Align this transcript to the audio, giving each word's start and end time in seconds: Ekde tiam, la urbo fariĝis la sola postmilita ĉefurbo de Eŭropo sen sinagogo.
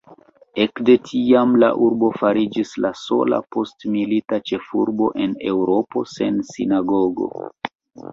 Ekde 0.63 0.93
tiam, 1.07 1.51
la 1.63 1.67
urbo 1.87 2.07
fariĝis 2.21 2.71
la 2.85 2.91
sola 3.01 3.39
postmilita 3.55 4.39
ĉefurbo 4.53 5.11
de 5.19 5.29
Eŭropo 5.53 6.03
sen 6.15 6.41
sinagogo. 6.49 7.29